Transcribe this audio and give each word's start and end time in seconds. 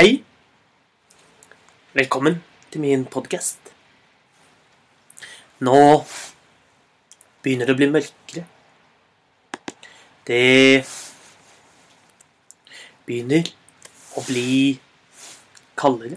Hei. 0.00 0.24
Velkommen 1.92 2.38
til 2.72 2.80
min 2.80 3.02
podkast. 3.04 3.58
Nå 5.60 5.80
begynner 7.44 7.68
det 7.68 7.74
å 7.74 7.76
bli 7.76 7.88
mørkere. 7.92 8.44
Det 10.24 10.86
begynner 13.04 13.50
å 14.16 14.24
bli 14.24 14.54
kaldere. 15.82 16.16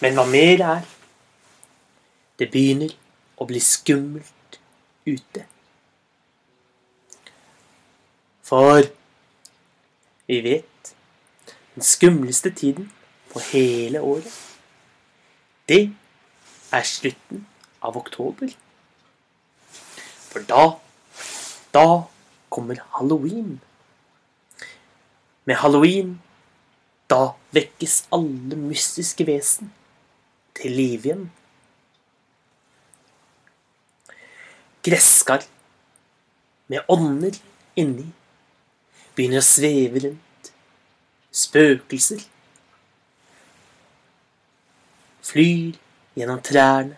Men 0.00 0.16
hva 0.16 0.24
mer 0.32 0.64
er 0.70 0.88
Det 2.40 2.48
begynner 2.56 2.96
å 3.36 3.50
bli 3.52 3.60
skummelt 3.60 4.58
ute. 5.04 5.44
For 8.40 8.88
vi 10.24 10.40
vet 10.48 10.96
den 11.76 11.84
skumleste 11.84 12.50
tiden 12.50 12.88
på 13.32 13.42
hele 13.52 14.00
året. 14.00 14.32
Det 15.68 15.92
er 16.72 16.82
slutten 16.82 17.46
av 17.84 17.96
oktober. 17.96 18.48
For 20.32 20.40
da 20.48 20.64
da 21.76 21.88
kommer 22.48 22.80
halloween. 22.96 23.60
Med 25.44 25.60
halloween 25.60 26.16
da 27.10 27.36
vekkes 27.52 28.06
alle 28.12 28.56
mystiske 28.56 29.26
vesen 29.28 29.72
til 30.56 30.72
live 30.72 31.10
igjen. 31.10 31.26
Gresskar 34.86 35.44
med 36.72 36.88
ånder 36.88 37.36
inni 37.76 38.08
begynner 39.14 39.44
å 39.44 39.46
sveve 39.46 40.06
rundt. 40.06 40.25
Spøkelser 41.36 42.22
flyr 45.26 45.76
gjennom 46.16 46.40
trærne, 46.40 46.96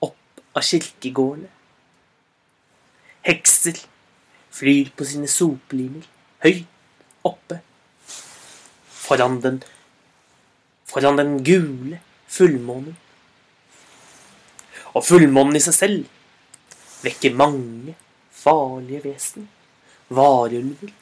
opp 0.00 0.40
av 0.56 0.64
kirkegårdene. 0.64 1.50
Hekser 3.24 3.82
flyr 4.54 4.92
på 4.96 5.06
sine 5.08 5.28
sopelimer 5.28 6.06
høyt 6.44 6.68
oppe 7.24 7.60
foran 9.04 9.40
den, 9.44 9.60
foran 10.88 11.20
den 11.20 11.36
gule 11.44 12.00
fullmånen. 12.28 12.96
Og 14.94 15.04
fullmånen 15.04 15.58
i 15.58 15.64
seg 15.64 15.76
selv 15.76 17.04
vekker 17.04 17.36
mange 17.36 17.96
farlige 18.32 19.02
vesen. 19.04 19.48
Varulver. 20.14 20.92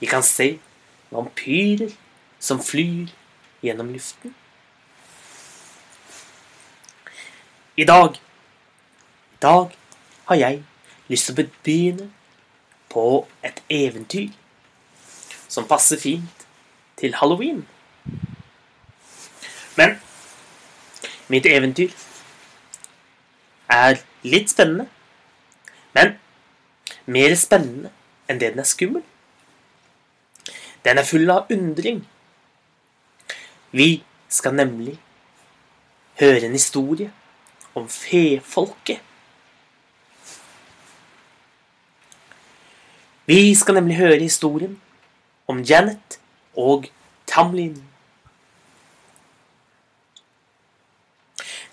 Vi 0.00 0.08
kan 0.08 0.24
se 0.24 0.54
vampyrer 1.10 1.92
som 2.38 2.62
flyr 2.62 3.10
gjennom 3.62 3.92
luften. 3.92 4.34
I 7.76 7.84
dag 7.84 8.16
I 9.32 9.36
dag 9.42 9.76
har 10.24 10.36
jeg 10.36 10.62
lyst 11.08 11.26
til 11.26 11.34
å 11.34 11.44
begynne 11.64 12.10
på 12.92 13.04
et 13.42 13.62
eventyr 13.72 14.30
som 15.48 15.66
passer 15.66 15.98
fint 15.98 16.44
til 17.00 17.14
halloween. 17.16 17.64
Men 19.78 19.96
mitt 21.32 21.46
eventyr 21.46 21.94
er 23.70 24.02
litt 24.22 24.50
spennende. 24.52 24.86
Men 25.94 26.18
mer 27.06 27.34
spennende 27.38 27.94
enn 28.28 28.42
det 28.42 28.52
den 28.52 28.62
er 28.62 28.68
skummel. 28.68 29.02
Den 30.84 30.98
er 30.98 31.04
full 31.04 31.30
av 31.30 31.50
undring. 31.52 32.00
Vi 33.70 34.02
skal 34.28 34.54
nemlig 34.54 34.96
høre 36.20 36.46
en 36.46 36.56
historie 36.56 37.12
om 37.74 37.88
fefolket. 37.88 39.00
Vi 43.30 43.54
skal 43.54 43.76
nemlig 43.78 43.96
høre 44.00 44.18
historien 44.18 44.80
om 45.46 45.60
Janet 45.62 46.18
og 46.58 46.88
Tamlin. 47.26 47.76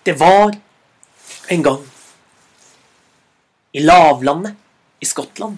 Det 0.06 0.20
var 0.20 0.54
en 1.50 1.64
gang 1.64 1.82
i 3.74 3.80
lavlandet 3.80 4.56
i 5.02 5.06
Skottland. 5.06 5.58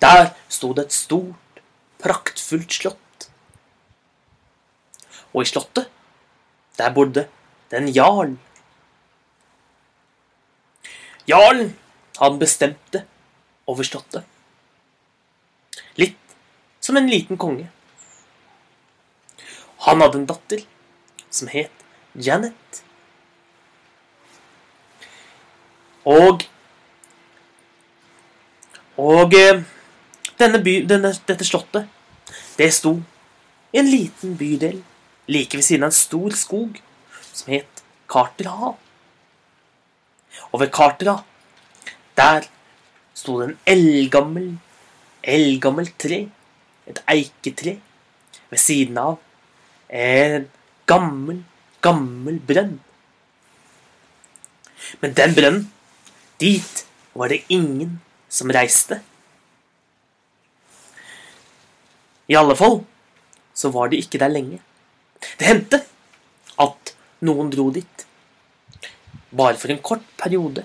Der 0.00 0.30
sto 0.48 0.72
det 0.72 0.86
et 0.86 0.92
stort, 0.92 1.43
praktfullt 2.04 2.72
slott. 2.72 3.28
Og 5.32 5.42
i 5.42 5.48
slottet, 5.48 5.88
der 6.78 6.92
bodde 6.94 7.26
det 7.70 7.80
en 7.80 7.88
jarl. 7.88 8.36
Jarlen, 11.28 11.72
han 12.20 12.38
bestemte 12.38 13.04
over 13.66 13.86
slottet. 13.86 14.22
Litt 15.96 16.36
som 16.84 16.98
en 17.00 17.08
liten 17.08 17.40
konge. 17.40 17.70
Han 19.88 20.04
hadde 20.04 20.20
en 20.20 20.28
datter 20.28 20.66
som 21.32 21.48
het 21.50 21.86
Janet. 22.14 22.82
Og 26.04 26.44
Og 28.96 29.34
eh, 29.34 29.62
denne 30.38 30.60
by, 30.62 30.74
denne, 30.86 31.10
dette 31.26 31.46
slottet, 31.46 31.88
det 32.58 32.70
sto 32.74 32.96
i 33.74 33.80
en 33.80 33.90
liten 33.90 34.36
bydel 34.38 34.82
like 35.26 35.56
ved 35.56 35.66
siden 35.66 35.86
av 35.86 35.92
en 35.92 35.96
stor 35.96 36.36
skog 36.38 36.78
som 37.32 37.52
het 37.54 37.82
Carterha. 38.10 38.74
Og 40.52 40.60
ved 40.60 40.70
Carterha, 40.74 41.22
der 42.16 42.46
sto 43.14 43.40
det 43.40 43.48
en 43.48 43.58
eldgammel, 43.66 44.54
eldgammelt 45.22 45.94
tre, 45.98 46.24
et 46.86 47.00
eiketre, 47.10 47.78
ved 48.50 48.60
siden 48.60 48.98
av 49.00 49.18
en 49.88 50.48
gammel, 50.86 51.42
gammel 51.82 52.38
brønn. 52.38 52.76
Men 55.00 55.16
den 55.16 55.34
brønnen, 55.34 55.66
dit 56.40 56.84
var 57.14 57.32
det 57.32 57.44
ingen 57.48 58.00
som 58.28 58.52
reiste. 58.52 59.00
I 62.30 62.36
alle 62.40 62.56
fall 62.56 62.80
så 63.54 63.70
var 63.74 63.90
de 63.90 64.00
ikke 64.00 64.20
der 64.20 64.32
lenge. 64.32 64.60
Det 65.38 65.46
hendte 65.48 65.80
at 66.60 66.94
noen 67.24 67.50
dro 67.52 67.68
dit. 67.74 68.06
Bare 69.34 69.58
for 69.60 69.72
en 69.72 69.82
kort 69.82 70.04
periode. 70.20 70.64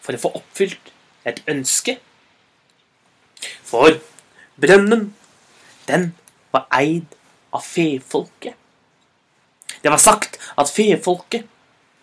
For 0.00 0.16
å 0.16 0.22
få 0.22 0.32
oppfylt 0.40 0.92
et 1.28 1.42
ønske. 1.50 1.98
For 3.40 4.00
brønnen, 4.60 5.10
den 5.88 6.10
var 6.52 6.66
eid 6.74 7.16
av 7.54 7.64
fefolket. 7.64 8.56
Det 9.80 9.90
var 9.92 10.00
sagt 10.02 10.36
at 10.58 10.72
fefolket 10.72 11.46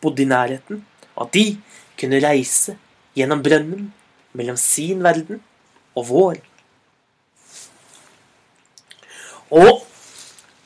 bodde 0.02 0.24
i 0.24 0.30
nærheten, 0.30 0.82
og 1.16 1.28
at 1.28 1.34
de 1.36 1.46
kunne 2.00 2.22
reise 2.24 2.78
gjennom 3.18 3.42
brønnen 3.46 3.92
mellom 4.38 4.58
sin 4.62 5.04
verden 5.06 5.42
og 5.98 6.08
vår. 6.10 6.40
Og 9.52 9.86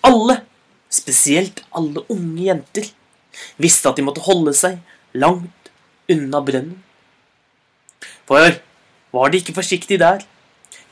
alle, 0.06 0.42
spesielt 0.90 1.64
alle 1.76 2.04
unge 2.10 2.48
jenter, 2.48 2.88
visste 3.62 3.90
at 3.90 4.00
de 4.00 4.06
måtte 4.06 4.24
holde 4.26 4.54
seg 4.58 4.80
langt 5.14 5.72
unna 6.12 6.42
brønnen. 6.46 6.80
For 8.28 8.58
var 9.12 9.32
de 9.32 9.42
ikke 9.42 9.56
forsiktige 9.56 10.02
der, 10.02 10.24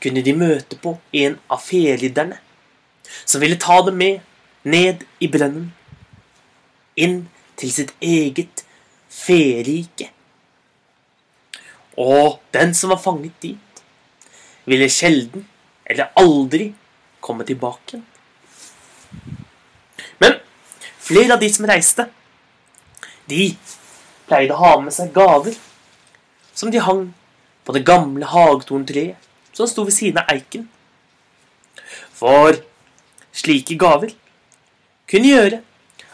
kunne 0.00 0.22
de 0.24 0.32
møte 0.36 0.78
på 0.80 0.96
en 1.12 1.36
av 1.52 1.60
feridderne 1.64 2.38
som 3.24 3.42
ville 3.42 3.58
ta 3.60 3.80
dem 3.84 3.98
med 4.00 4.20
ned 4.62 5.04
i 5.20 5.28
brønnen, 5.28 5.70
inn 6.96 7.24
til 7.58 7.72
sitt 7.72 7.92
eget 8.04 8.64
ferike. 9.10 10.10
Og 12.00 12.38
den 12.54 12.74
som 12.76 12.92
var 12.92 13.02
fanget 13.02 13.34
dit, 13.42 13.82
ville 14.68 14.88
sjelden 14.92 15.46
eller 15.84 16.12
aldri 16.20 16.70
komme 17.30 17.46
tilbake. 17.46 18.02
Men 20.18 20.40
flere 20.98 21.36
av 21.36 21.40
de 21.40 21.50
som 21.54 21.68
reiste, 21.70 22.08
de 23.30 23.54
pleide 24.26 24.54
å 24.54 24.60
ha 24.60 24.76
med 24.82 24.94
seg 24.94 25.14
gaver 25.14 25.54
som 26.54 26.70
de 26.74 26.82
hang 26.82 27.12
på 27.64 27.74
det 27.76 27.86
gamle 27.86 28.26
hagtorntreet 28.26 29.30
som 29.54 29.68
sto 29.70 29.86
ved 29.86 29.94
siden 29.94 30.22
av 30.22 30.30
eiken. 30.34 30.66
For 32.18 32.58
slike 33.36 33.78
gaver 33.78 34.14
kunne 35.10 35.30
gjøre 35.30 35.60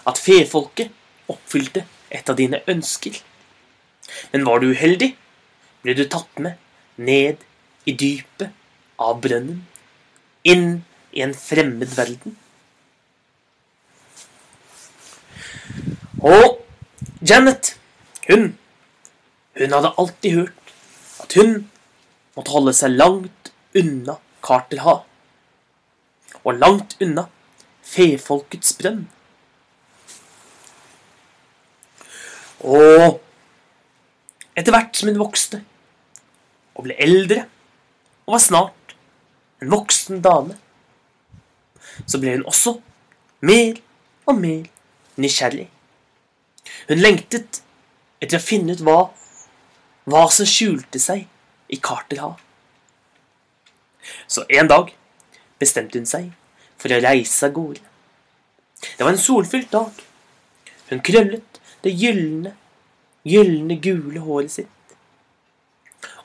at 0.06 0.20
fefolket 0.20 0.92
oppfylte 1.32 1.86
et 2.12 2.28
av 2.30 2.36
dine 2.38 2.60
ønsker. 2.70 3.16
Men 4.32 4.44
var 4.46 4.60
du 4.62 4.70
uheldig, 4.70 5.14
ble 5.82 5.96
du 5.96 6.04
tatt 6.08 6.42
med 6.42 6.60
ned 6.96 7.42
i 7.88 7.94
dypet 7.96 8.52
av 9.02 9.18
brønnen, 9.24 9.64
inn 10.46 10.84
i 11.16 11.24
en 11.24 11.32
fremmed 11.36 11.96
verden. 11.96 12.36
Og 16.20 16.62
Janet, 17.30 17.76
hun 18.28 18.56
Hun 19.56 19.72
hadde 19.72 19.94
alltid 19.96 20.34
hørt 20.36 20.72
at 21.24 21.32
hun 21.32 21.52
måtte 22.36 22.52
holde 22.52 22.74
seg 22.76 22.92
langt 22.92 23.48
unna 23.72 24.18
Carterha. 24.44 24.98
Og 26.44 26.58
langt 26.60 26.92
unna 27.00 27.24
fefolkets 27.80 28.74
brønn. 28.76 29.06
Og 32.60 33.16
etter 34.56 34.76
hvert 34.76 35.00
som 35.00 35.08
hun 35.08 35.22
vokste 35.24 35.62
og 36.76 36.84
ble 36.84 36.98
eldre 37.00 37.46
og 38.26 38.36
var 38.36 38.44
snart 38.44 38.96
en 39.64 39.72
voksen 39.72 40.20
dame, 40.20 40.60
så 42.04 42.20
ble 42.20 42.36
hun 42.36 42.46
også 42.48 42.76
mer 43.46 43.78
og 44.26 44.40
mer 44.40 44.66
nysgjerrig. 45.20 45.68
Hun 46.88 47.00
lengtet 47.00 47.62
etter 48.20 48.38
å 48.38 48.42
finne 48.42 48.76
ut 48.76 48.82
hva, 48.84 48.98
hva 50.10 50.26
som 50.34 50.48
skjulte 50.48 51.00
seg 51.02 51.26
i 51.72 51.78
Carterhav. 51.82 52.36
Så 54.30 54.44
en 54.48 54.70
dag 54.70 54.92
bestemte 55.60 55.98
hun 55.98 56.08
seg 56.08 56.30
for 56.78 56.92
å 56.92 57.00
reise 57.02 57.48
av 57.48 57.54
gårde. 57.56 57.82
Det 58.96 59.02
var 59.02 59.14
en 59.14 59.20
solfylt 59.20 59.72
dag. 59.72 59.92
Hun 60.90 61.02
krøllet 61.06 61.60
det 61.82 61.94
gylne, 61.96 62.52
gylne 63.26 63.78
gule 63.82 64.22
håret 64.22 64.52
sitt 64.52 64.72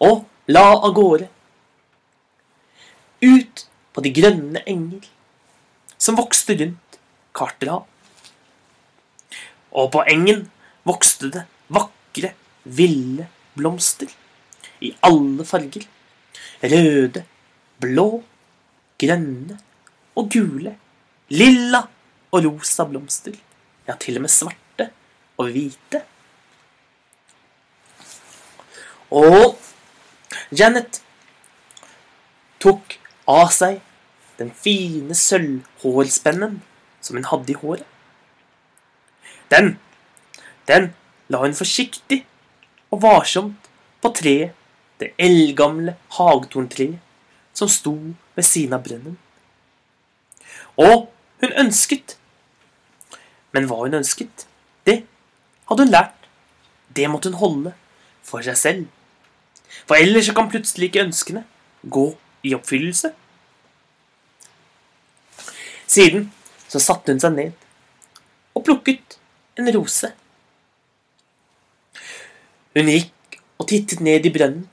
og 0.02 0.26
la 0.50 0.66
av 0.74 0.94
gårde. 0.98 1.28
Ut 3.22 3.66
på 3.94 4.02
de 4.02 4.12
grønne 4.16 4.64
enger 4.70 5.06
som 6.02 6.18
vokste 6.18 6.58
rundt 6.58 7.00
Carterhav. 7.38 7.86
Og 9.72 9.92
på 9.94 10.04
engen 10.10 10.48
vokste 10.88 11.30
det 11.32 11.46
vakre, 11.72 12.34
ville 12.64 13.28
blomster 13.58 14.10
i 14.82 14.92
alle 15.06 15.46
farger. 15.46 15.86
Røde, 16.62 17.24
blå, 17.82 18.08
grønne 19.02 19.58
og 20.18 20.32
gule. 20.34 20.74
Lilla 21.32 21.84
og 22.32 22.48
rosa 22.48 22.86
blomster. 22.90 23.38
Ja, 23.88 23.96
til 23.96 24.18
og 24.18 24.26
med 24.26 24.34
svarte 24.34 24.90
og 25.40 25.54
hvite. 25.54 26.02
Og 29.12 29.58
Janet 30.56 31.02
tok 32.62 32.98
av 33.32 33.50
seg 33.56 33.80
den 34.42 34.52
fine 34.58 35.16
sølvhårspennen 35.18 36.60
som 37.02 37.18
hun 37.18 37.30
hadde 37.30 37.54
i 37.54 37.60
håret. 37.62 37.86
Den, 39.52 39.76
den 40.68 40.92
la 41.32 41.42
hun 41.44 41.56
forsiktig 41.58 42.24
og 42.92 43.02
varsomt 43.04 43.70
på 44.02 44.12
treet, 44.18 44.56
det 45.02 45.16
eldgamle 45.18 45.96
hagtorntreet 46.14 47.00
som 47.58 47.70
sto 47.70 47.94
ved 48.38 48.46
siden 48.46 48.76
av 48.78 48.84
brønnen. 48.86 49.18
Og 50.78 51.10
hun 51.42 51.56
ønsket. 51.64 52.18
Men 53.52 53.66
hva 53.68 53.82
hun 53.82 53.98
ønsket, 53.98 54.46
det 54.86 55.02
hadde 55.70 55.88
hun 55.88 55.94
lært. 55.94 56.28
Det 56.96 57.10
måtte 57.10 57.32
hun 57.32 57.42
holde 57.42 57.74
for 58.24 58.46
seg 58.46 58.60
selv. 58.60 58.86
For 59.88 59.98
ellers 59.98 60.30
kan 60.36 60.52
plutselig 60.52 60.92
ikke 60.92 61.06
ønskene 61.08 61.44
gå 61.90 62.06
i 62.46 62.54
oppfyllelse. 62.56 63.14
Siden 65.92 66.30
så 66.72 66.80
satte 66.80 67.12
hun 67.12 67.20
seg 67.20 67.36
ned 67.36 67.66
og 68.56 68.64
plukket 68.68 69.18
en 69.60 69.68
rose. 69.76 70.12
Hun 72.76 72.92
gikk 72.92 73.42
og 73.60 73.68
tittet 73.68 74.04
ned 74.04 74.26
i 74.26 74.32
brønnen, 74.32 74.68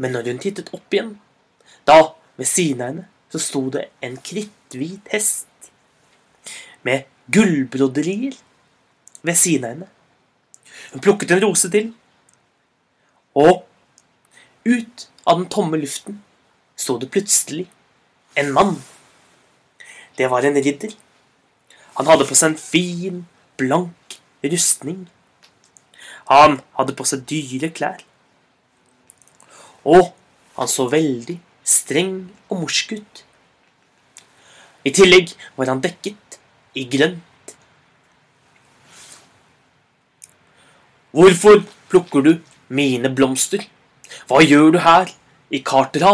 men 0.00 0.12
når 0.12 0.28
hun 0.30 0.42
tittet 0.42 0.68
opp 0.76 0.92
igjen, 0.92 1.14
da, 1.88 2.12
ved 2.36 2.48
siden 2.48 2.82
av 2.82 2.90
henne, 2.90 3.06
så 3.32 3.40
sto 3.40 3.62
det 3.72 3.86
en 4.04 4.16
kritthvit 4.26 5.08
hest 5.12 5.70
med 6.86 7.08
gullbroderier 7.32 8.36
ved 9.22 9.36
siden 9.38 9.64
av 9.64 9.74
henne. 9.74 9.90
Hun 10.92 11.04
plukket 11.04 11.32
en 11.32 11.42
rose 11.44 11.70
til, 11.72 11.92
og 13.38 13.64
ut 14.68 15.08
av 15.24 15.38
den 15.38 15.48
tomme 15.52 15.80
luften 15.80 16.20
sto 16.76 16.98
det 17.00 17.10
plutselig 17.12 17.68
en 18.40 18.52
mann. 18.56 18.80
Det 20.20 20.28
var 20.28 20.44
en 20.44 20.58
ridder. 20.60 20.92
Han 21.96 22.08
hadde 22.10 22.26
på 22.28 22.36
seg 22.36 22.50
en 22.50 22.60
fin, 22.60 23.20
blank 23.56 24.16
rustning. 24.44 25.06
Han 26.28 26.58
hadde 26.76 26.92
på 26.96 27.06
seg 27.08 27.22
dyre 27.30 27.70
klær. 27.72 28.02
Og 29.88 30.10
han 30.58 30.68
så 30.68 30.84
veldig 30.92 31.38
streng 31.64 32.18
og 32.50 32.66
morsk 32.66 32.92
ut. 32.98 33.22
I 34.84 34.92
tillegg 34.96 35.32
var 35.56 35.72
han 35.72 35.80
dekket 35.80 36.36
i 36.76 36.84
grønt. 36.92 37.54
Hvorfor 41.16 41.62
plukker 41.88 42.26
du 42.26 42.34
mine 42.68 43.08
blomster? 43.16 43.64
Hva 44.28 44.42
gjør 44.44 44.76
du 44.76 44.78
her 44.84 45.08
i 45.48 45.62
Carterha 45.64 46.12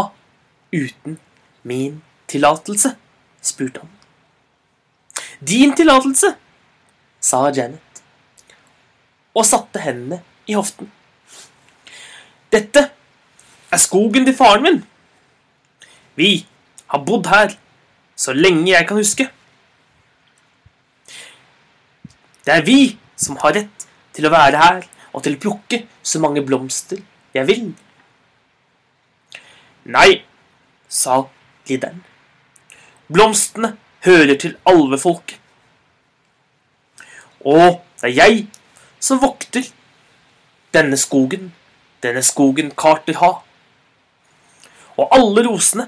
uten 0.70 1.18
min 1.66 1.98
tillatelse? 2.30 2.94
Spurte 3.42 3.82
han. 3.82 3.92
Din 5.40 5.74
tillatelse, 5.76 6.34
sa 7.20 7.48
Janet 7.50 7.80
og 9.36 9.44
satte 9.44 9.82
hendene 9.82 10.22
i 10.48 10.54
hoften. 10.56 10.88
Dette 12.52 12.86
er 13.72 13.82
skogen 13.82 14.24
til 14.24 14.36
faren 14.36 14.64
min. 14.64 14.78
Vi 16.16 16.46
har 16.92 17.02
bodd 17.04 17.28
her 17.28 17.56
så 18.16 18.32
lenge 18.32 18.70
jeg 18.70 18.88
kan 18.88 18.96
huske. 18.96 19.28
Det 22.46 22.54
er 22.54 22.64
vi 22.64 22.96
som 23.18 23.36
har 23.42 23.56
rett 23.58 23.88
til 24.16 24.28
å 24.28 24.32
være 24.32 24.62
her 24.62 24.84
og 25.12 25.24
til 25.24 25.36
å 25.36 25.42
plukke 25.42 25.82
så 26.06 26.22
mange 26.22 26.44
blomster 26.46 27.02
jeg 27.36 27.48
vil. 27.50 27.66
Nei, 29.92 30.22
sa 30.88 31.24
ridderen. 31.68 32.00
Blomstene 33.12 33.76
hører 34.04 34.38
til 34.38 34.56
alvefolket. 34.66 35.40
Og 37.46 37.82
det 38.00 38.10
er 38.10 38.14
jeg 38.16 38.46
som 39.00 39.20
vokter 39.22 39.68
denne 40.74 40.98
skogen, 40.98 41.52
denne 42.02 42.22
skogen 42.26 42.72
Carter 42.74 43.18
har. 43.20 43.36
Og 44.96 45.08
alle 45.14 45.44
rosene, 45.46 45.86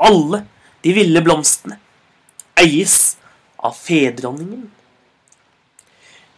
alle 0.00 0.42
de 0.84 0.94
ville 0.96 1.22
blomstene, 1.22 1.78
eies 2.58 3.16
av 3.58 3.76
fedronningen. 3.78 4.66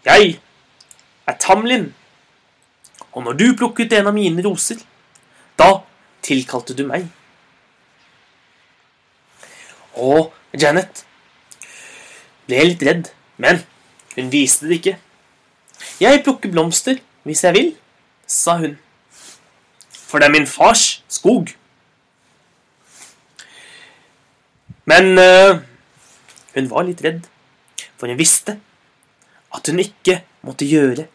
Jeg 0.05 0.37
er 1.29 1.37
Tamlin, 1.41 1.91
og 3.13 3.25
når 3.25 3.39
du 3.41 3.47
plukket 3.57 3.93
en 3.97 4.11
av 4.11 4.17
mine 4.17 4.45
roser, 4.45 4.81
da 5.59 5.81
tilkalte 6.25 6.77
du 6.77 6.85
meg. 6.89 7.09
Og 9.99 10.31
Janet 10.55 11.05
ble 12.47 12.65
litt 12.71 12.83
redd, 12.87 13.11
men 13.39 13.63
hun 14.17 14.31
viste 14.33 14.69
det 14.69 14.81
ikke. 14.81 14.97
Jeg 16.03 16.23
plukker 16.25 16.53
blomster 16.53 17.01
hvis 17.27 17.45
jeg 17.47 17.57
vil, 17.57 17.73
sa 18.27 18.57
hun. 18.61 18.77
For 19.91 20.19
det 20.19 20.31
er 20.31 20.35
min 20.35 20.49
fars 20.51 21.03
skog. 21.11 21.53
Men 24.91 25.15
uh, 25.21 25.61
hun 26.57 26.71
var 26.71 26.87
litt 26.89 27.03
redd, 27.05 27.27
for 27.99 28.11
hun 28.11 28.19
visste 28.19 28.57
at 29.55 29.71
hun 29.71 29.83
ikke 29.83 30.21
måtte 30.47 30.67
gjøre 30.67 31.07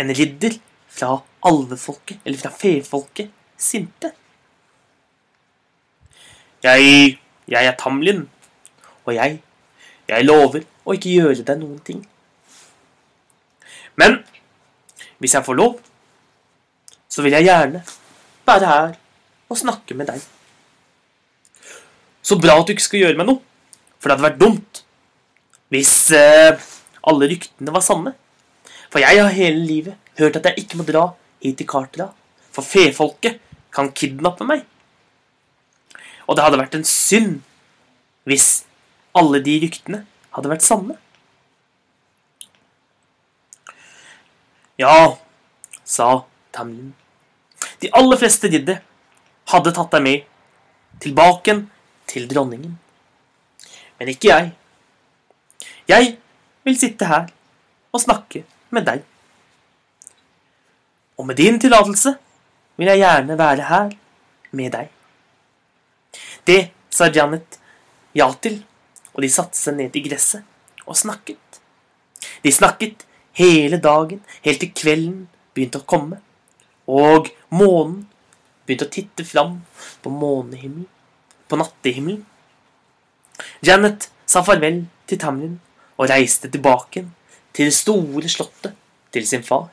en 0.00 0.12
ridder 0.12 0.58
fra 0.92 1.14
alvefolket, 1.48 2.20
eller 2.24 2.40
fra 2.40 2.52
fefolket, 2.52 3.30
sinte. 3.56 4.12
Jeg, 6.62 7.16
jeg 7.52 7.68
er 7.68 7.76
Tamlin, 7.78 8.24
og 9.04 9.14
jeg, 9.14 9.38
jeg 10.08 10.26
lover 10.26 10.64
å 10.84 10.96
ikke 10.96 11.12
gjøre 11.12 11.46
deg 11.46 11.60
noen 11.60 11.80
ting. 11.84 12.02
Men 14.00 14.22
hvis 15.22 15.36
jeg 15.36 15.44
får 15.46 15.58
lov, 15.58 15.76
så 17.12 17.24
vil 17.24 17.36
jeg 17.36 17.46
gjerne 17.46 17.82
være 18.48 18.70
her 18.70 18.94
og 19.52 19.60
snakke 19.60 19.94
med 19.98 20.08
deg. 20.08 20.22
Så 22.22 22.38
bra 22.40 22.56
at 22.58 22.66
du 22.66 22.72
ikke 22.72 22.86
skal 22.86 23.04
gjøre 23.04 23.18
meg 23.20 23.28
noe, 23.28 23.42
for 23.98 24.08
det 24.08 24.16
hadde 24.16 24.28
vært 24.30 24.40
dumt 24.40 24.82
hvis 25.72 25.92
eh, 26.16 26.58
alle 27.08 27.28
ryktene 27.30 27.72
var 27.72 27.84
sanne. 27.84 28.12
For 28.92 29.00
jeg 29.00 29.20
har 29.20 29.32
hele 29.32 29.62
livet 29.64 30.12
hørt 30.20 30.36
at 30.36 30.50
jeg 30.50 30.64
ikke 30.64 30.80
må 30.80 30.86
dra 30.88 31.06
hit 31.42 31.56
til 31.60 31.68
Kartra, 31.68 32.10
for 32.52 32.66
fefolket 32.66 33.40
kan 33.72 33.88
kidnappe 33.96 34.44
meg. 34.44 34.66
Og 36.26 36.36
det 36.36 36.44
hadde 36.44 36.60
vært 36.60 36.76
en 36.78 36.86
synd 36.86 37.40
hvis 38.28 38.64
alle 39.18 39.42
de 39.44 39.56
ryktene 39.64 40.04
hadde 40.36 40.52
vært 40.52 40.64
sanne? 40.64 40.96
Ja, 44.80 45.18
sa 45.84 46.24
Tamlin. 46.54 46.94
De 47.82 47.90
aller 47.98 48.18
fleste 48.18 48.48
riddere 48.50 48.80
hadde 49.52 49.74
tatt 49.74 49.92
deg 49.92 50.04
med 50.06 50.24
tilbake 51.02 51.58
til 52.10 52.28
dronningen. 52.30 52.78
Men 53.98 54.10
ikke 54.10 54.30
jeg. 54.30 54.52
Jeg 55.90 56.16
vil 56.64 56.78
sitte 56.78 57.08
her 57.10 57.28
og 57.92 58.02
snakke 58.02 58.44
med 58.70 58.86
deg. 58.88 59.02
Og 61.18 61.26
med 61.28 61.36
din 61.38 61.60
tillatelse 61.60 62.14
vil 62.80 62.90
jeg 62.90 63.02
gjerne 63.02 63.38
være 63.38 63.68
her 63.68 63.92
med 64.56 64.72
deg. 64.72 64.88
Det 66.46 66.70
sa 66.90 67.08
Janet 67.12 67.58
ja 68.16 68.28
til, 68.42 68.58
og 69.14 69.22
de 69.22 69.30
satte 69.32 69.58
seg 69.58 69.78
ned 69.78 69.96
i 69.96 70.04
gresset 70.04 70.42
og 70.86 70.98
snakket. 70.98 71.60
De 72.42 72.52
snakket 72.52 73.06
hele 73.38 73.78
dagen, 73.82 74.20
helt 74.44 74.60
til 74.62 74.72
kvelden 74.76 75.28
begynte 75.54 75.82
å 75.82 75.88
komme, 75.88 76.18
og 76.90 77.30
månen 77.54 78.02
begynte 78.66 78.88
å 78.88 78.92
titte 78.92 79.26
fram 79.26 79.60
på 80.02 80.12
månehimmelen, 80.12 80.88
på 81.48 81.58
nattehimmelen. 81.60 82.24
Janet 83.64 84.08
sa 84.26 84.42
farvel 84.44 84.84
til 85.08 85.20
Tamlin 85.20 85.58
og 85.98 86.08
reiste 86.10 86.50
tilbake 86.50 87.04
til 87.52 87.68
det 87.68 87.76
store 87.76 88.28
slottet 88.32 88.76
til 89.12 89.26
sin 89.28 89.44
far. 89.46 89.70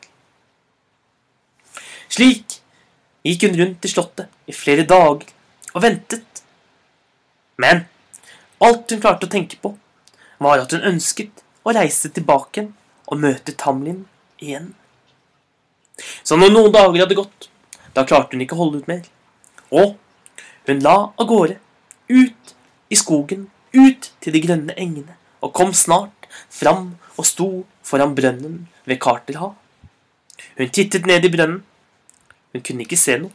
Slik 2.09 2.59
gikk 3.25 3.45
hun 3.47 3.59
rundt 3.59 3.85
i 3.85 3.91
slottet 3.91 4.49
i 4.49 4.55
flere 4.55 4.85
dager 4.89 5.29
og 5.75 5.83
ventet. 5.83 6.28
Men 7.59 7.85
alt 8.63 8.91
hun 8.91 9.01
klarte 9.03 9.27
å 9.27 9.31
tenke 9.31 9.59
på, 9.61 9.73
var 10.39 10.63
at 10.63 10.73
hun 10.75 10.85
ønsket 10.93 11.43
å 11.67 11.75
reise 11.75 12.11
tilbake 12.15 12.69
og 13.09 13.19
møte 13.19 13.55
Tamlin 13.59 14.05
igjen. 14.39 14.73
Så 16.23 16.37
når 16.39 16.53
noen 16.53 16.73
dager 16.73 17.03
hadde 17.03 17.17
gått, 17.19 17.49
da 17.95 18.05
klarte 18.07 18.37
hun 18.37 18.45
ikke 18.45 18.55
å 18.55 18.63
holde 18.63 18.81
ut 18.81 18.91
mer. 18.91 19.03
Og 19.75 19.97
hun 20.69 20.83
la 20.85 20.95
av 21.09 21.27
gårde, 21.27 21.57
ut 22.09 22.53
i 22.89 22.97
skogen, 22.97 23.49
ut 23.75 24.11
til 24.23 24.35
de 24.35 24.41
grønne 24.43 24.75
engene, 24.79 25.17
og 25.43 25.53
kom 25.57 25.73
snart 25.75 26.29
fram 26.49 26.93
og 27.17 27.27
sto 27.27 27.49
foran 27.85 28.15
brønnen 28.15 28.61
ved 28.87 29.01
Karterha. 29.03 29.51
Hun 30.55 30.71
tittet 30.71 31.07
ned 31.09 31.25
i 31.25 31.33
brønnen. 31.33 31.63
Hun 32.53 32.63
kunne 32.65 32.85
ikke 32.85 32.97
se 32.97 33.17
noe. 33.21 33.33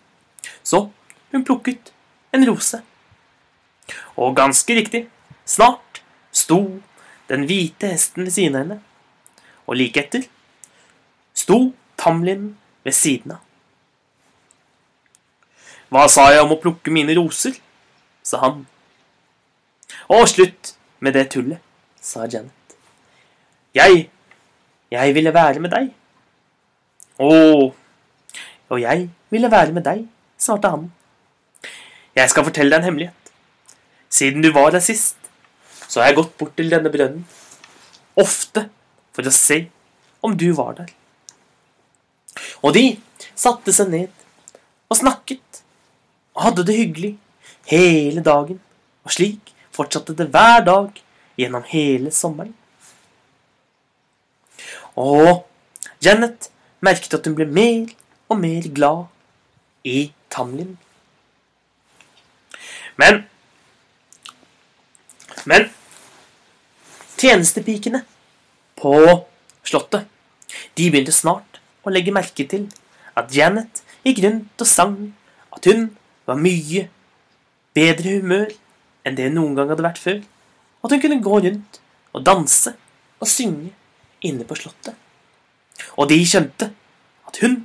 Så 0.64 0.88
hun 1.32 1.44
plukket 1.46 1.92
en 2.34 2.46
rose. 2.48 2.80
Og 4.16 4.36
ganske 4.36 4.76
riktig, 4.76 5.06
snart 5.44 6.02
sto 6.32 6.80
den 7.28 7.46
hvite 7.48 7.92
hesten 7.92 8.24
ved 8.26 8.34
siden 8.34 8.56
av 8.56 8.64
henne. 8.64 8.78
Og 9.66 9.78
like 9.80 10.00
etter 10.00 10.26
sto 11.34 11.72
Tamlin 12.00 12.54
ved 12.84 12.96
siden 12.96 13.36
av. 13.36 13.42
Hva 15.92 16.08
sa 16.10 16.30
jeg 16.32 16.42
om 16.42 16.56
å 16.56 16.60
plukke 16.60 16.92
mine 16.94 17.14
roser? 17.16 17.60
sa 18.24 18.40
han. 18.40 18.64
Og 20.08 20.24
slutt 20.30 20.72
med 21.04 21.12
det 21.12 21.26
tullet, 21.34 21.60
sa 22.00 22.24
Janet. 22.24 22.76
Jeg 23.76 24.08
jeg 24.94 25.14
ville 25.14 25.34
være 25.34 25.60
med 25.60 25.72
deg. 25.74 25.90
Å, 27.18 27.30
og 28.70 28.80
jeg 28.80 29.08
ville 29.30 29.50
være 29.50 29.74
med 29.74 29.84
deg, 29.86 30.04
svarte 30.38 30.70
han. 30.70 30.88
Jeg 32.14 32.30
skal 32.30 32.46
fortelle 32.46 32.70
deg 32.70 32.82
en 32.82 32.88
hemmelighet. 32.88 33.23
Siden 34.14 34.44
du 34.44 34.52
var 34.54 34.70
der 34.70 34.82
sist, 34.84 35.16
så 35.88 36.00
har 36.00 36.12
jeg 36.12 36.20
gått 36.20 36.36
bort 36.38 36.54
til 36.58 36.70
denne 36.70 36.92
brønnen. 36.92 37.24
Ofte 38.20 38.68
for 39.14 39.26
å 39.26 39.32
se 39.34 39.64
om 40.22 40.36
du 40.38 40.52
var 40.54 40.76
der. 40.78 40.92
Og 42.62 42.76
de 42.76 42.84
satte 43.34 43.74
seg 43.74 43.90
ned 43.90 44.12
og 44.90 45.00
snakket 45.00 45.62
og 46.34 46.44
hadde 46.46 46.66
det 46.68 46.78
hyggelig 46.78 47.12
hele 47.70 48.22
dagen. 48.24 48.60
Og 49.04 49.14
slik 49.16 49.50
fortsatte 49.74 50.14
det 50.16 50.30
hver 50.30 50.62
dag 50.66 51.02
gjennom 51.38 51.66
hele 51.68 52.14
sommeren. 52.14 52.54
Og 54.94 55.42
Janet 56.04 56.50
merket 56.84 57.18
at 57.18 57.26
hun 57.26 57.34
ble 57.34 57.48
mer 57.50 57.90
og 58.30 58.38
mer 58.38 58.66
glad 58.74 59.06
i 59.84 60.12
Tamlin. 60.30 60.76
Men 63.00 63.24
Men 65.50 65.68
tjenestepikene 67.20 68.02
på 68.80 68.94
slottet 69.64 70.08
de 70.78 70.88
begynte 70.90 71.14
snart 71.14 71.60
å 71.84 71.92
legge 71.92 72.14
merke 72.14 72.46
til 72.48 72.66
at 73.18 73.32
Janet 73.34 73.82
gikk 74.04 74.22
rundt 74.24 74.64
og 74.64 74.68
sang 74.68 74.96
at 75.54 75.68
hun 75.70 75.88
var 76.28 76.40
mye 76.40 76.86
bedre 77.76 78.18
humør 78.18 78.52
enn 79.04 79.16
det 79.18 79.28
hun 79.28 79.38
noen 79.38 79.58
gang 79.58 79.70
hadde 79.72 79.86
vært 79.86 80.00
før. 80.00 80.20
At 80.84 80.92
hun 80.92 81.02
kunne 81.02 81.22
gå 81.24 81.40
rundt 81.46 81.80
og 82.14 82.24
danse 82.26 82.74
og 83.20 83.30
synge 83.30 83.72
inne 84.24 84.46
på 84.48 84.56
slottet. 84.58 84.94
Og 85.98 86.08
de 86.10 86.18
skjønte 86.26 86.70
at 87.28 87.40
hun 87.42 87.62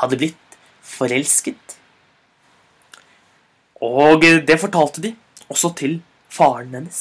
hadde 0.00 0.18
blitt 0.20 0.58
forelsket. 0.84 1.76
Og 3.84 4.22
det 4.22 4.58
fortalte 4.60 5.02
de 5.04 5.14
også 5.50 5.72
til 5.78 5.98
faren 6.34 6.74
hennes. 6.74 7.00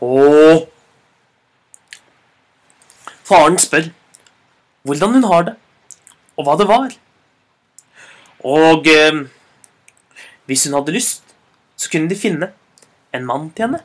Og 0.00 0.66
faren 3.28 3.58
spør 3.60 3.90
hvordan 4.82 5.18
hun 5.18 5.26
har 5.28 5.42
det, 5.50 5.54
og 6.36 6.46
hva 6.46 6.56
det 6.56 6.66
var. 6.68 6.94
Og 8.40 8.86
eh, 8.88 9.26
hvis 10.48 10.64
hun 10.66 10.78
hadde 10.78 10.94
lyst, 10.96 11.22
så 11.76 11.90
kunne 11.92 12.08
de 12.08 12.16
finne 12.16 12.52
en 13.14 13.26
mann 13.26 13.50
til 13.50 13.66
henne. 13.66 13.82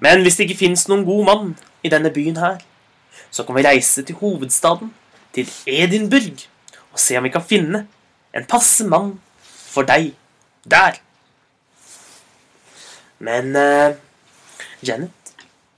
Men 0.00 0.24
hvis 0.24 0.38
det 0.38 0.48
ikke 0.48 0.62
fins 0.62 0.86
noen 0.88 1.04
god 1.04 1.24
mann 1.28 1.52
i 1.84 1.92
denne 1.92 2.12
byen 2.12 2.40
her, 2.40 2.56
så 3.30 3.44
kan 3.44 3.56
vi 3.56 3.66
reise 3.66 4.02
til 4.02 4.16
hovedstaden, 4.16 4.94
til 5.34 5.50
Edinburgh, 5.66 6.48
og 6.92 6.98
se 6.98 7.18
om 7.18 7.24
vi 7.24 7.32
kan 7.34 7.44
finne 7.44 7.84
en 8.34 8.48
passe 8.48 8.86
mann 8.88 9.18
for 9.44 9.86
deg 9.86 10.14
der. 10.64 10.96
Men 13.20 13.56
uh, 13.56 13.96
Janet 14.80 15.34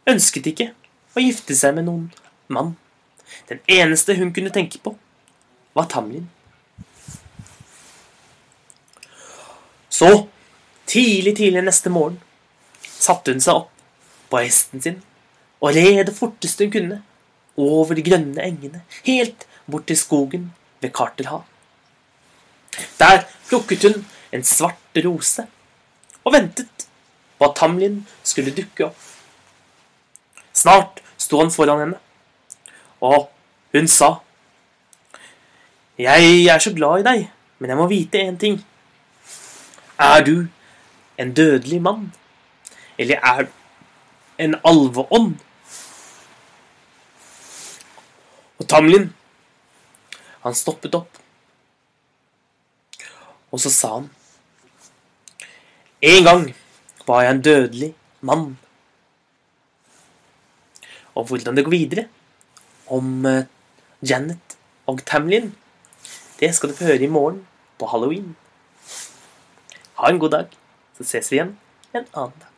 ønsket 0.08 0.46
ikke 0.52 0.68
å 1.16 1.22
gifte 1.22 1.56
seg 1.58 1.74
med 1.76 1.88
noen 1.88 2.06
mann. 2.52 2.76
Den 3.50 3.62
eneste 3.70 4.14
hun 4.18 4.32
kunne 4.34 4.52
tenke 4.54 4.78
på, 4.82 4.94
var 5.74 5.88
Tamlin. 5.90 6.28
Så, 9.92 10.08
tidlig, 10.88 11.36
tidlig 11.36 11.64
neste 11.66 11.92
morgen, 11.92 12.20
satte 12.82 13.34
hun 13.34 13.42
seg 13.42 13.64
opp 13.64 13.72
på 14.30 14.40
hesten 14.40 14.82
sin 14.82 15.00
og 15.62 15.76
red 15.76 16.06
det 16.08 16.14
forteste 16.16 16.66
hun 16.66 16.72
kunne 16.74 16.98
over 17.60 17.94
de 17.94 18.02
grønne 18.06 18.42
engene, 18.42 18.80
helt 19.06 19.44
bort 19.70 19.86
til 19.90 19.98
skogen 19.98 20.48
ved 20.82 20.90
Carterhav. 20.96 21.44
Der 22.98 23.26
plukket 23.50 23.84
hun 23.86 24.06
en 24.32 24.46
svart 24.48 25.02
rose 25.04 25.44
og 26.24 26.32
ventet 26.34 26.86
på 27.42 27.48
at 27.50 27.56
Tamlin 27.58 28.06
skulle 28.22 28.54
dukke 28.54 28.86
opp. 28.86 28.98
Snart 30.54 31.00
sto 31.18 31.40
han 31.40 31.50
foran 31.50 31.80
henne, 31.82 31.98
og 33.02 33.32
hun 33.74 33.88
sa 33.88 34.14
Jeg 35.98 36.46
er 36.46 36.58
så 36.58 36.72
glad 36.74 37.02
i 37.02 37.06
deg, 37.06 37.24
men 37.58 37.70
jeg 37.70 37.78
må 37.78 37.86
vite 37.90 38.22
én 38.22 38.38
ting. 38.38 38.60
Er 39.98 40.22
du 40.24 40.46
en 41.18 41.34
dødelig 41.34 41.82
mann, 41.82 42.12
eller 42.98 43.18
er 43.22 43.42
du 43.42 43.52
en 44.38 44.56
alveånd. 44.64 45.34
Og 48.58 48.68
Tamlin, 48.68 49.12
han 50.42 50.54
stoppet 50.54 50.94
opp. 50.94 51.18
Og 53.52 53.60
så 53.60 53.70
sa 53.70 53.94
han 53.98 54.10
En 56.02 56.24
gang 56.24 56.46
var 57.06 57.24
jeg 57.24 57.34
en 57.34 57.42
dødelig 57.42 57.90
mann. 58.20 58.58
Og 61.14 61.26
hvordan 61.28 61.56
det 61.56 61.64
går 61.64 61.74
videre 61.74 62.06
om 62.86 63.26
uh, 63.26 63.42
Janet 64.02 64.56
og 64.86 65.02
Tamlin, 65.06 65.52
det 66.40 66.54
skal 66.54 66.70
du 66.70 66.76
få 66.78 66.84
høre 66.90 67.04
i 67.04 67.10
morgen 67.10 67.42
på 67.78 67.86
halloween. 67.86 68.36
Ha 70.00 70.10
en 70.10 70.22
god 70.22 70.30
dag, 70.30 70.56
så 70.96 71.04
ses 71.04 71.30
vi 71.30 71.38
igjen 71.40 71.56
en 71.94 72.06
annen 72.14 72.40
dag. 72.40 72.51